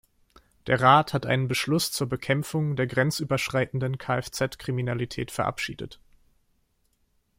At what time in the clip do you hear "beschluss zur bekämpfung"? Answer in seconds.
1.47-2.75